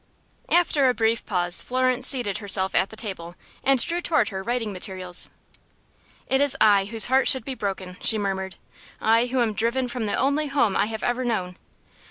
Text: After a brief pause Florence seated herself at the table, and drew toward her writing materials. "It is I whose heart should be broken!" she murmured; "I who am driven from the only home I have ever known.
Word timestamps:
After 0.49 0.89
a 0.89 0.95
brief 0.95 1.23
pause 1.27 1.61
Florence 1.61 2.07
seated 2.07 2.39
herself 2.39 2.73
at 2.73 2.89
the 2.89 2.95
table, 2.95 3.35
and 3.63 3.79
drew 3.79 4.01
toward 4.01 4.29
her 4.29 4.41
writing 4.41 4.73
materials. 4.73 5.29
"It 6.25 6.41
is 6.41 6.57
I 6.59 6.85
whose 6.85 7.05
heart 7.05 7.27
should 7.27 7.45
be 7.45 7.53
broken!" 7.53 7.97
she 8.01 8.17
murmured; 8.17 8.55
"I 8.99 9.27
who 9.27 9.41
am 9.43 9.53
driven 9.53 9.87
from 9.87 10.07
the 10.07 10.15
only 10.15 10.47
home 10.47 10.75
I 10.75 10.87
have 10.87 11.03
ever 11.03 11.23
known. 11.23 11.55